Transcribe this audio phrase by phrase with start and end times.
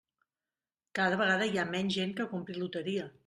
[0.99, 3.07] Cada vegada hi ha menys gent que compri loteria.